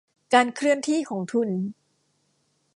[0.33, 1.49] การเคลื่อนที่ของทุน